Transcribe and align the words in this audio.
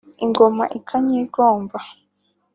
Ingoma 0.23 0.63
ikanyigomba 0.77 1.79